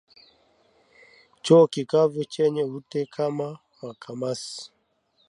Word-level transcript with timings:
Choo 1.43 1.65
kikavu 1.73 2.21
chenye 2.33 2.63
ute 2.77 3.01
kama 3.13 3.47
makamasi 3.79 4.61